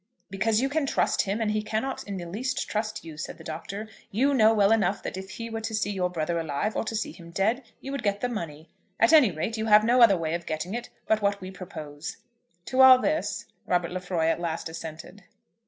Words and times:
"Because 0.31 0.61
you 0.61 0.67
can 0.67 0.87
trust 0.87 1.21
him, 1.21 1.39
and 1.39 1.51
he 1.51 1.61
cannot 1.61 2.03
in 2.05 2.17
the 2.17 2.25
least 2.25 2.67
trust 2.67 3.05
you," 3.05 3.17
said 3.17 3.37
the 3.37 3.43
Doctor. 3.43 3.87
"You 4.09 4.33
know 4.33 4.51
well 4.51 4.71
enough 4.71 5.03
that 5.03 5.15
if 5.15 5.29
he 5.29 5.47
were 5.47 5.61
to 5.61 5.75
see 5.75 5.91
your 5.91 6.09
brother 6.09 6.39
alive, 6.39 6.75
or 6.75 6.83
to 6.85 6.95
see 6.95 7.11
him 7.11 7.29
dead, 7.29 7.61
you 7.81 7.91
would 7.91 8.01
get 8.01 8.19
the 8.19 8.27
money. 8.27 8.67
At 8.99 9.13
any 9.13 9.29
rate, 9.29 9.57
you 9.57 9.67
have 9.67 9.83
no 9.83 10.01
other 10.01 10.17
way 10.17 10.33
of 10.33 10.47
getting 10.47 10.73
it 10.73 10.89
but 11.05 11.21
what 11.21 11.39
we 11.39 11.51
propose." 11.51 12.17
To 12.65 12.81
all 12.81 12.97
this 12.97 13.45
Robert 13.67 13.91
Lefroy 13.91 14.25
at 14.25 14.39
last 14.41 14.69
assented. 14.69 15.23